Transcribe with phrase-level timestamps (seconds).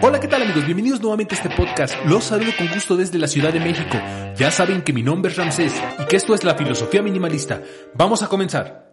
[0.00, 0.64] Hola, ¿qué tal amigos?
[0.64, 1.94] Bienvenidos nuevamente a este podcast.
[2.06, 3.98] Los saludo con gusto desde la Ciudad de México.
[4.36, 7.62] Ya saben que mi nombre es Ramsés y que esto es la filosofía minimalista.
[7.94, 8.90] Vamos a comenzar.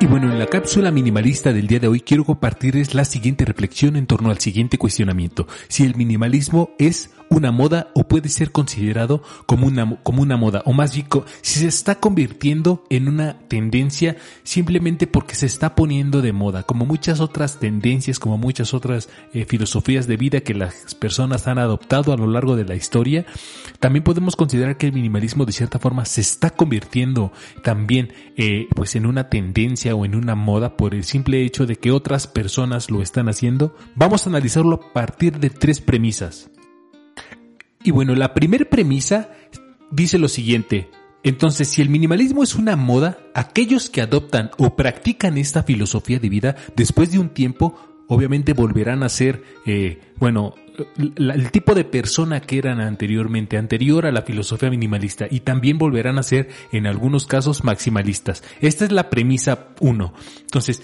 [0.00, 3.96] Y bueno, en la cápsula minimalista del día de hoy quiero compartirles la siguiente reflexión
[3.96, 5.48] en torno al siguiente cuestionamiento.
[5.68, 10.62] Si el minimalismo es una moda o puede ser considerado como una, como una moda
[10.64, 11.06] o más bien
[11.42, 16.86] si se está convirtiendo en una tendencia simplemente porque se está poniendo de moda, como
[16.86, 22.12] muchas otras tendencias, como muchas otras eh, filosofías de vida que las personas han adoptado
[22.12, 23.26] a lo largo de la historia,
[23.80, 27.32] también podemos considerar que el minimalismo de cierta forma se está convirtiendo
[27.62, 31.76] también eh, pues en una tendencia o en una moda por el simple hecho de
[31.76, 33.74] que otras personas lo están haciendo.
[33.94, 36.50] Vamos a analizarlo a partir de tres premisas.
[37.84, 39.30] Y bueno, la primera premisa
[39.90, 40.90] dice lo siguiente.
[41.22, 46.28] Entonces, si el minimalismo es una moda, aquellos que adoptan o practican esta filosofía de
[46.28, 50.54] vida, después de un tiempo, obviamente volverán a ser, eh, bueno,
[51.16, 56.18] el tipo de persona que eran anteriormente, anterior a la filosofía minimalista, y también volverán
[56.18, 58.44] a ser, en algunos casos, maximalistas.
[58.60, 60.14] Esta es la premisa uno.
[60.40, 60.82] Entonces,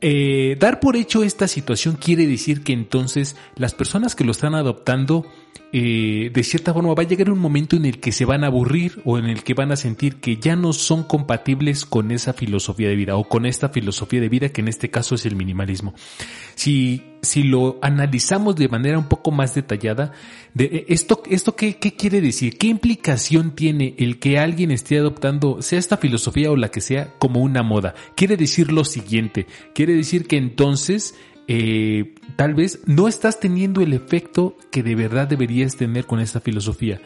[0.00, 4.54] eh, dar por hecho esta situación quiere decir que entonces las personas que lo están
[4.54, 5.26] adoptando
[5.72, 8.48] eh, de cierta forma va a llegar un momento en el que se van a
[8.48, 12.32] aburrir o en el que van a sentir que ya no son compatibles con esa
[12.32, 15.36] filosofía de vida o con esta filosofía de vida que en este caso es el
[15.36, 15.94] minimalismo.
[16.56, 20.12] Si, si lo analizamos de manera un poco más detallada,
[20.54, 22.56] de eh, esto, esto qué, qué quiere decir?
[22.58, 27.14] ¿Qué implicación tiene el que alguien esté adoptando, sea esta filosofía o la que sea,
[27.18, 27.94] como una moda?
[28.14, 31.14] Quiere decir lo siguiente, quiere decir que entonces
[31.52, 36.40] eh, tal vez no estás teniendo el efecto que de verdad deberías tener con esta
[36.40, 37.00] filosofía.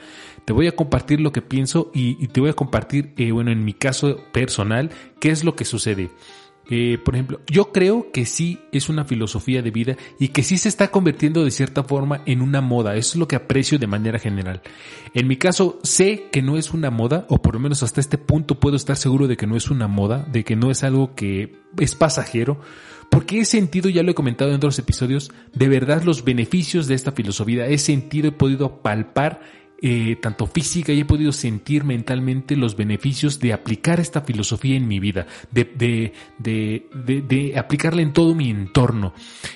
[0.44, 3.64] Te voy a compartir lo que pienso y, te voy a compartir, eh, bueno, en
[3.64, 6.10] mi caso personal, qué es lo que sucede.
[6.70, 10.56] Eh, por ejemplo, yo creo que sí es una filosofía de vida y que sí
[10.56, 12.96] se está convirtiendo de cierta forma en una moda.
[12.96, 14.62] Eso es lo que aprecio de manera general.
[15.12, 18.18] En mi caso, sé que no es una moda, o por lo menos hasta este
[18.18, 21.14] punto puedo estar seguro de que no es una moda, de que no es algo
[21.14, 22.60] que es pasajero,
[23.10, 26.94] porque he sentido, ya lo he comentado en otros episodios, de verdad los beneficios de
[26.94, 27.66] esta filosofía.
[27.66, 29.40] He sentido, he podido palpar
[29.86, 34.88] eh, tanto física y he podido sentir mentalmente los beneficios de aplicar esta filosofía en
[34.88, 39.12] mi vida, de, de, de, de aplicarla en todo mi entorno.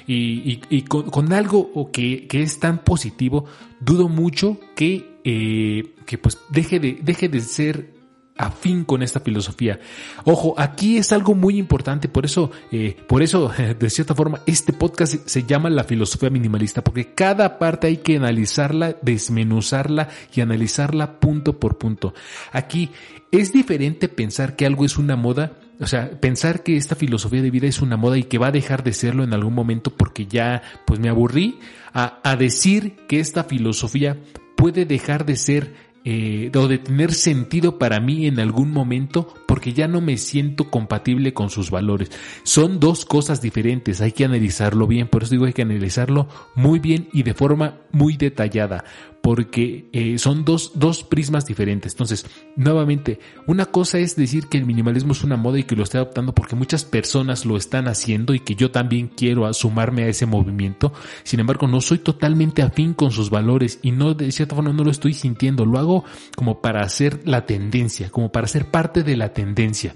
[0.07, 3.47] Y, y, con, algo que, que, es tan positivo,
[3.81, 7.98] dudo mucho que, eh, que pues deje de, deje de ser
[8.39, 9.81] afín con esta filosofía.
[10.25, 14.73] Ojo, aquí es algo muy importante, por eso, eh, por eso, de cierta forma, este
[14.73, 21.19] podcast se llama la filosofía minimalista, porque cada parte hay que analizarla, desmenuzarla y analizarla
[21.19, 22.15] punto por punto.
[22.53, 22.91] Aquí
[23.33, 27.51] es diferente pensar que algo es una moda, o sea, pensar que esta filosofía de
[27.51, 30.27] vida es una moda y que va a dejar de serlo en algún momento porque
[30.27, 31.59] ya, pues me aburrí,
[31.93, 34.17] a, a decir que esta filosofía
[34.57, 39.75] puede dejar de ser eh, o de tener sentido para mí en algún momento porque
[39.75, 42.11] ya no me siento compatible con sus valores.
[42.45, 46.79] Son dos cosas diferentes, hay que analizarlo bien, por eso digo hay que analizarlo muy
[46.79, 48.85] bien y de forma muy detallada,
[49.29, 51.93] porque eh, son dos, dos prismas diferentes.
[51.93, 52.25] Entonces,
[52.57, 55.99] nuevamente, una cosa es decir que el minimalismo es una moda y que lo estoy
[55.99, 60.25] adoptando porque muchas personas lo están haciendo y que yo también quiero sumarme a ese
[60.25, 60.95] movimiento.
[61.25, 64.83] Sin embargo, no soy totalmente afín con sus valores y no, de cierta forma, no
[64.83, 65.67] lo estoy sintiendo.
[65.67, 69.95] Lo hago como para hacer la tendencia, como para ser parte de la tendencia.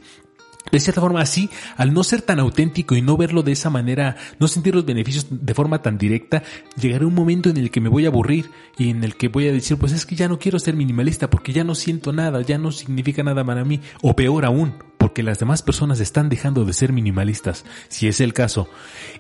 [0.71, 4.17] De cierta forma, así, al no ser tan auténtico y no verlo de esa manera,
[4.39, 6.43] no sentir los beneficios de forma tan directa,
[6.81, 9.49] llegará un momento en el que me voy a aburrir y en el que voy
[9.49, 12.41] a decir, pues es que ya no quiero ser minimalista porque ya no siento nada,
[12.43, 16.65] ya no significa nada para mí, o peor aún, porque las demás personas están dejando
[16.65, 18.69] de ser minimalistas, si es el caso.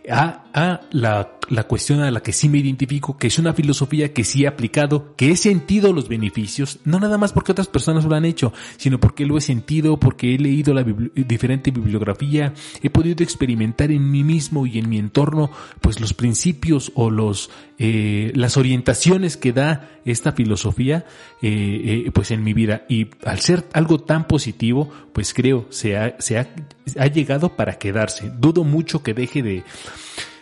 [0.09, 4.13] A, a la, la cuestión a la que sí me identifico, que es una filosofía
[4.13, 8.05] que sí he aplicado, que he sentido los beneficios, no nada más porque otras personas
[8.05, 12.91] lo han hecho, sino porque lo he sentido, porque he leído la diferente bibliografía, he
[12.91, 18.33] podido experimentar en mí mismo y en mi entorno, pues los principios o los, eh,
[18.35, 21.05] las orientaciones que da esta filosofía,
[21.43, 22.85] eh, eh, pues en mi vida.
[22.89, 26.49] Y al ser algo tan positivo, pues creo se ha, se ha,
[26.99, 28.33] ha llegado para quedarse.
[28.39, 29.65] Dudo mucho que deje de,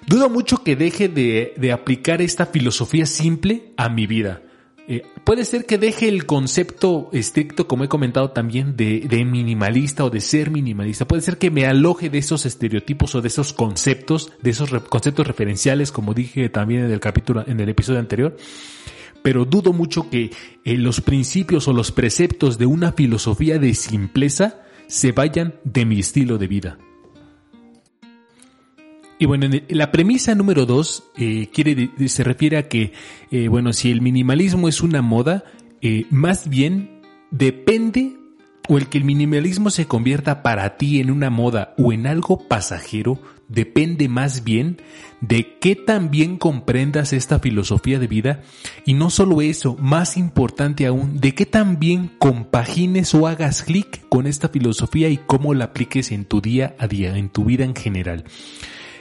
[0.07, 4.43] dudo mucho que deje de, aplicar esta filosofía simple a mi vida.
[4.89, 10.05] Eh, puede ser que deje el concepto estricto, como he comentado también, de, de, minimalista
[10.05, 11.07] o de ser minimalista.
[11.07, 15.27] Puede ser que me aloje de esos estereotipos o de esos conceptos, de esos conceptos
[15.27, 18.37] referenciales, como dije también en el capítulo, en el episodio anterior.
[19.23, 20.31] Pero dudo mucho que
[20.65, 26.01] eh, los principios o los preceptos de una filosofía de simpleza se vayan de mi
[26.01, 26.79] estilo de vida.
[29.21, 32.95] Y bueno, la premisa número dos eh, quiere, se refiere a que,
[33.31, 35.45] eh, bueno, si el minimalismo es una moda,
[35.83, 38.17] eh, más bien depende
[38.67, 42.49] o el que el minimalismo se convierta para ti en una moda o en algo
[42.49, 44.79] pasajero depende más bien
[45.21, 48.41] de que también comprendas esta filosofía de vida
[48.87, 54.27] y no solo eso, más importante aún, de que también compagines o hagas clic con
[54.27, 57.75] esta filosofía y cómo la apliques en tu día a día, en tu vida en
[57.75, 58.25] general.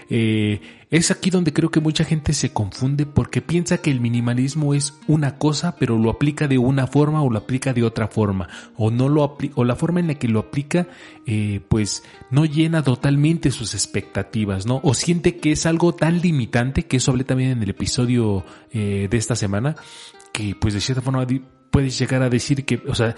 [0.10, 4.74] Eh, es aquí donde creo que mucha gente se confunde porque piensa que el minimalismo
[4.74, 8.50] es una cosa, pero lo aplica de una forma o lo aplica de otra forma,
[8.76, 10.88] o no lo o la forma en la que lo aplica,
[11.28, 14.82] eh, pues no llena totalmente sus expectativas, ¿no?
[14.84, 19.08] O siente que es algo tan limitante, que eso hablé también en el episodio eh,
[19.10, 19.76] de esta semana,
[20.34, 21.28] que pues de cierta forma
[21.70, 23.16] puedes llegar a decir que, o sea,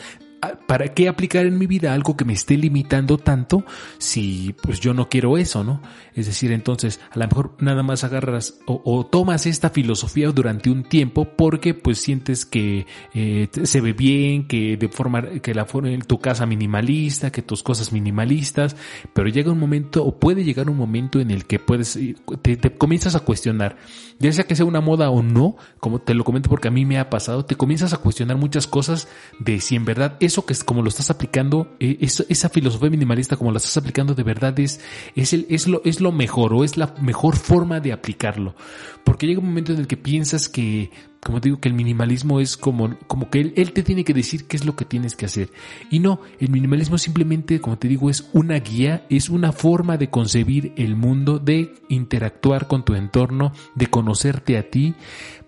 [0.65, 3.63] ¿para qué aplicar en mi vida algo que me esté limitando tanto
[3.99, 5.81] si pues yo no quiero eso, ¿no?
[6.15, 10.83] Es decir, entonces a lo mejor nada más agarras o, tomas esta filosofía durante un
[10.83, 15.89] tiempo porque pues sientes que eh, se ve bien, que de forma, que la forma
[16.07, 18.75] tu casa minimalista, que tus cosas minimalistas,
[19.13, 22.57] pero llega un momento o puede llegar un momento en el que puedes, eh, te,
[22.57, 23.77] te comienzas a cuestionar,
[24.19, 26.85] ya sea que sea una moda o no, como te lo comento porque a mí
[26.85, 29.07] me ha pasado, te comienzas a cuestionar muchas cosas
[29.39, 32.89] de si en verdad es eso que es como lo estás aplicando, eh, esa filosofía
[32.89, 34.79] minimalista como la estás aplicando de verdad es,
[35.15, 38.55] es, el, es, lo, es lo mejor o es la mejor forma de aplicarlo.
[39.03, 40.89] Porque llega un momento en el que piensas que,
[41.23, 44.47] como digo, que el minimalismo es como, como que él, él, te tiene que decir
[44.47, 45.49] qué es lo que tienes que hacer.
[45.91, 50.09] Y no, el minimalismo simplemente, como te digo, es una guía, es una forma de
[50.09, 54.95] concebir el mundo, de interactuar con tu entorno, de conocerte a ti,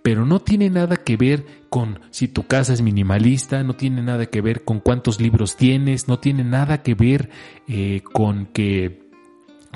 [0.03, 4.27] pero no tiene nada que ver con si tu casa es minimalista, no tiene nada
[4.27, 7.31] que ver con cuántos libros tienes, no tiene nada que ver
[7.67, 9.02] eh, con que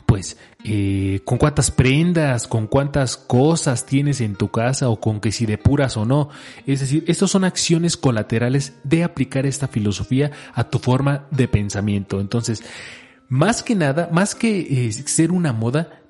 [0.07, 5.33] pues eh, con cuántas prendas, con cuántas cosas tienes en tu casa o con que
[5.33, 6.29] si depuras o no.
[6.65, 12.21] Es decir, estas son acciones colaterales de aplicar esta filosofía a tu forma de pensamiento.
[12.21, 12.63] Entonces,
[13.27, 16.01] más que nada, más que eh, ser una moda,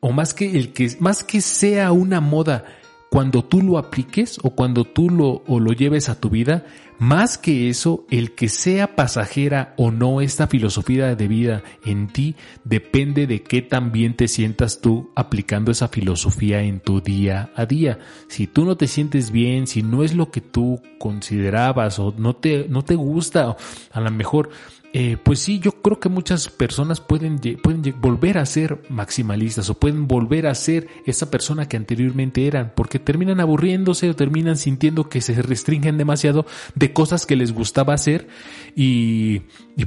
[0.00, 2.66] o más que el que, más que sea una moda
[3.10, 6.64] cuando tú lo apliques o cuando tú lo, o lo lleves a tu vida,
[6.98, 12.36] más que eso, el que sea pasajera o no esta filosofía de vida en ti
[12.64, 17.98] depende de qué también te sientas tú aplicando esa filosofía en tu día a día.
[18.28, 22.34] Si tú no te sientes bien, si no es lo que tú considerabas o no
[22.34, 23.56] te, no te gusta,
[23.92, 24.48] a lo mejor
[24.98, 29.78] eh, pues sí, yo creo que muchas personas pueden, pueden volver a ser maximalistas o
[29.78, 35.10] pueden volver a ser esa persona que anteriormente eran, porque terminan aburriéndose o terminan sintiendo
[35.10, 38.26] que se restringen demasiado de cosas que les gustaba hacer
[38.74, 39.40] y,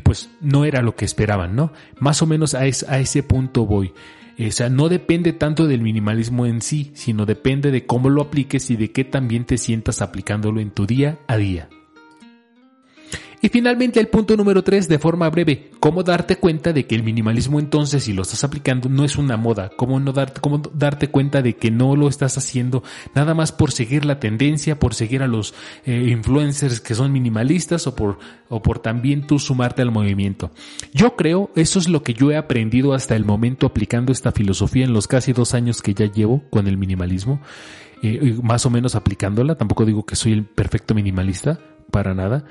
[0.03, 1.73] pues no era lo que esperaban, ¿no?
[1.99, 3.91] Más o menos a, a ese punto voy.
[4.39, 8.69] O sea, no depende tanto del minimalismo en sí, sino depende de cómo lo apliques
[8.69, 11.67] y de qué también te sientas aplicándolo en tu día a día.
[13.41, 17.03] Y finalmente el punto número 3 de forma breve, cómo darte cuenta de que el
[17.03, 21.09] minimalismo entonces si lo estás aplicando no es una moda, cómo no darte cómo darte
[21.09, 22.83] cuenta de que no lo estás haciendo
[23.15, 25.53] nada más por seguir la tendencia, por seguir a los
[25.85, 28.19] eh, influencers que son minimalistas o por
[28.49, 30.51] o por también tú sumarte al movimiento.
[30.93, 34.83] Yo creo, eso es lo que yo he aprendido hasta el momento aplicando esta filosofía
[34.83, 37.39] en los casi dos años que ya llevo con el minimalismo.
[38.01, 41.59] Eh, más o menos aplicándola, tampoco digo que soy el perfecto minimalista,
[41.91, 42.45] para nada,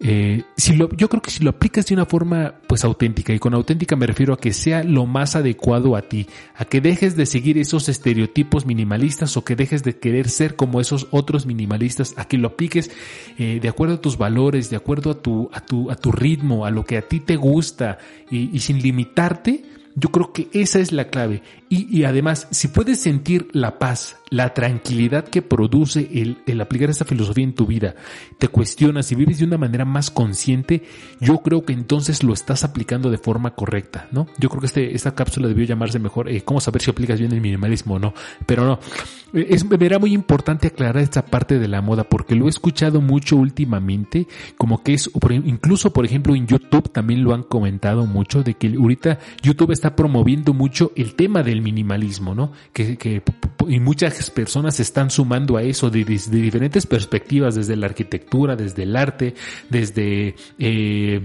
[0.00, 3.38] eh, si lo, yo creo que si lo aplicas de una forma pues auténtica, y
[3.38, 7.16] con auténtica me refiero a que sea lo más adecuado a ti, a que dejes
[7.16, 12.14] de seguir esos estereotipos minimalistas o que dejes de querer ser como esos otros minimalistas,
[12.16, 12.90] a que lo apliques
[13.38, 16.66] eh, de acuerdo a tus valores, de acuerdo a tu, a tu, a tu ritmo,
[16.66, 17.98] a lo que a ti te gusta
[18.30, 21.42] y, y sin limitarte, yo creo que esa es la clave.
[21.68, 26.90] Y, y, además, si puedes sentir la paz, la tranquilidad que produce el, el, aplicar
[26.90, 27.94] esta filosofía en tu vida,
[28.38, 30.82] te cuestionas y vives de una manera más consciente,
[31.20, 34.26] yo creo que entonces lo estás aplicando de forma correcta, ¿no?
[34.38, 37.32] Yo creo que este, esta cápsula debió llamarse mejor, eh, ¿cómo saber si aplicas bien
[37.32, 38.14] el minimalismo o no?
[38.46, 38.78] Pero no,
[39.34, 43.36] es, era muy importante aclarar esta parte de la moda porque lo he escuchado mucho
[43.36, 44.26] últimamente,
[44.56, 45.10] como que es,
[45.44, 49.94] incluso por ejemplo en YouTube también lo han comentado mucho, de que ahorita YouTube está
[49.94, 52.52] promoviendo mucho el tema del minimalismo, ¿no?
[52.72, 53.22] Que, que
[53.68, 53.80] y
[54.30, 59.34] personas se están sumando a eso de, diferentes perspectivas, desde la arquitectura, desde el arte,
[59.70, 61.24] desde eh,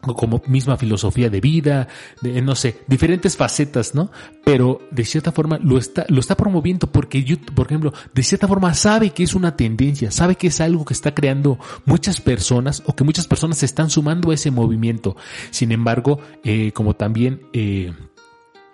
[0.00, 1.88] como misma filosofía de vida,
[2.22, 4.10] no sé, diferentes facetas, ¿no?
[4.44, 8.48] Pero de cierta forma lo está, lo está promoviendo porque YouTube, por ejemplo, de cierta
[8.48, 12.82] forma sabe que es una tendencia, sabe que es algo que está creando muchas personas
[12.86, 15.16] o que muchas personas se están sumando a ese movimiento.
[15.50, 17.92] Sin embargo, eh, como también, eh,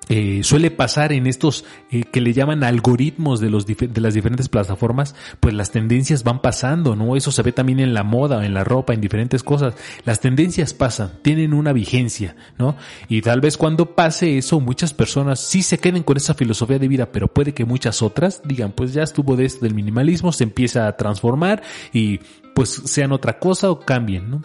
[0.09, 4.49] eh, suele pasar en estos eh, que le llaman algoritmos de, los de las diferentes
[4.49, 7.17] plataformas, pues las tendencias van pasando, ¿no?
[7.17, 9.75] Eso se ve también en la moda, en la ropa, en diferentes cosas.
[10.05, 12.77] Las tendencias pasan, tienen una vigencia, ¿no?
[13.09, 16.89] Y tal vez cuando pase eso, muchas personas sí se queden con esa filosofía de
[16.89, 20.45] vida, pero puede que muchas otras digan, pues ya estuvo de esto del minimalismo, se
[20.45, 22.21] empieza a transformar y
[22.55, 24.43] pues sean otra cosa o cambien, ¿no?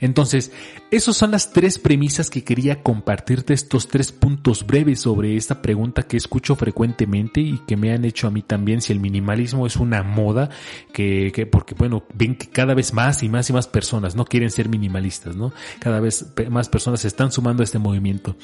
[0.00, 0.52] Entonces,
[0.96, 6.04] esas son las tres premisas que quería compartirte, estos tres puntos breves sobre esta pregunta
[6.04, 9.76] que escucho frecuentemente y que me han hecho a mí también si el minimalismo es
[9.76, 10.50] una moda,
[10.92, 14.24] que, que porque bueno, ven que cada vez más y más y más personas no
[14.24, 15.52] quieren ser minimalistas, ¿no?
[15.78, 18.36] Cada vez más personas se están sumando a este movimiento.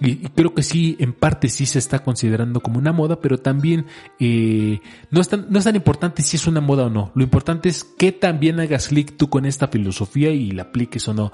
[0.00, 3.86] Y, creo que sí, en parte sí se está considerando como una moda, pero también
[4.18, 4.80] eh,
[5.10, 7.12] no, es tan, no es tan importante si es una moda o no.
[7.14, 11.14] Lo importante es que también hagas clic tú con esta filosofía y la apliques o
[11.14, 11.32] no.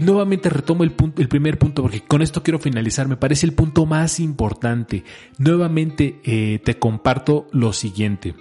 [0.00, 3.08] Nuevamente retomo el, punto, el primer punto porque con esto quiero finalizar.
[3.08, 5.04] Me parece el punto más importante.
[5.38, 8.34] Nuevamente eh, te comparto lo siguiente.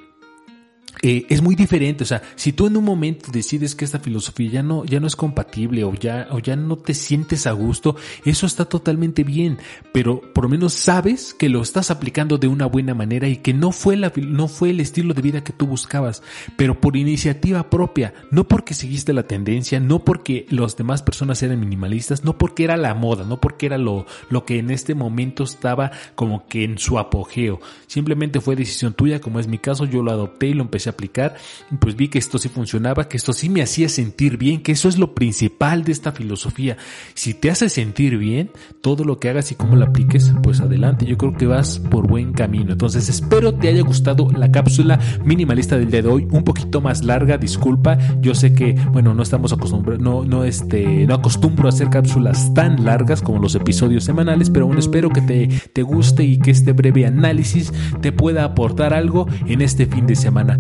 [1.01, 2.03] Eh, es muy diferente.
[2.03, 5.07] O sea, si tú en un momento decides que esta filosofía ya no, ya no
[5.07, 9.57] es compatible o ya, o ya no te sientes a gusto, eso está totalmente bien.
[9.91, 13.53] Pero por lo menos sabes que lo estás aplicando de una buena manera y que
[13.53, 16.23] no fue la, no fue el estilo de vida que tú buscabas,
[16.57, 21.59] pero por iniciativa propia, no porque seguiste la tendencia, no porque las demás personas eran
[21.59, 25.43] minimalistas, no porque era la moda, no porque era lo, lo que en este momento
[25.43, 27.59] estaba como que en su apogeo.
[27.87, 31.35] Simplemente fue decisión tuya, como es mi caso, yo lo adopté y lo empecé aplicar,
[31.79, 34.89] pues vi que esto sí funcionaba, que esto sí me hacía sentir bien, que eso
[34.89, 36.77] es lo principal de esta filosofía.
[37.13, 38.51] Si te hace sentir bien,
[38.81, 42.07] todo lo que hagas y cómo lo apliques, pues adelante, yo creo que vas por
[42.07, 42.73] buen camino.
[42.73, 47.03] Entonces espero te haya gustado la cápsula minimalista del día de hoy, un poquito más
[47.03, 51.69] larga, disculpa, yo sé que, bueno, no estamos acostumbrados, no, no, este, no acostumbro a
[51.69, 56.23] hacer cápsulas tan largas como los episodios semanales, pero aún espero que te, te guste
[56.23, 60.59] y que este breve análisis te pueda aportar algo en este fin de semana.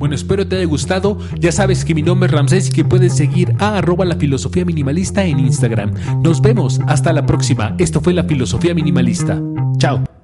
[0.00, 1.18] Bueno, espero te haya gustado.
[1.38, 4.64] Ya sabes que mi nombre es Ramsés y que puedes seguir a arroba la filosofía
[4.64, 5.92] minimalista en Instagram.
[6.22, 7.74] Nos vemos hasta la próxima.
[7.78, 9.38] Esto fue la filosofía minimalista.
[9.76, 10.19] Chao.